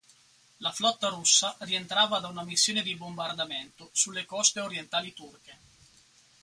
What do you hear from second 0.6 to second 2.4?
La flotta russa rientrava da